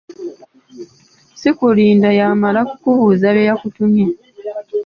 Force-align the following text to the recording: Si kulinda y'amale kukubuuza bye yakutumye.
Si 1.39 1.49
kulinda 1.57 2.09
y'amale 2.17 2.59
kukubuuza 2.69 3.27
bye 3.35 3.47
yakutumye. 3.49 4.05